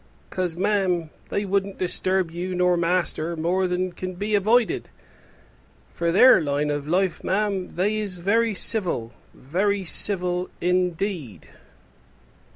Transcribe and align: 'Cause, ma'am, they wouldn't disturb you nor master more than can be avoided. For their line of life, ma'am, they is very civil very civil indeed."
'Cause, 0.31 0.57
ma'am, 0.57 1.11
they 1.29 1.45
wouldn't 1.45 1.77
disturb 1.77 2.31
you 2.31 2.55
nor 2.55 2.75
master 2.75 3.37
more 3.37 3.67
than 3.67 3.91
can 3.91 4.15
be 4.15 4.33
avoided. 4.33 4.89
For 5.91 6.11
their 6.11 6.41
line 6.41 6.71
of 6.71 6.87
life, 6.87 7.23
ma'am, 7.23 7.75
they 7.75 7.97
is 7.97 8.17
very 8.17 8.55
civil 8.55 9.13
very 9.35 9.85
civil 9.85 10.49
indeed." 10.59 11.49